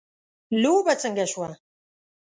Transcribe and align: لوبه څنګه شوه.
لوبه 0.61 0.93
څنګه 1.03 1.25
شوه. 1.31 1.49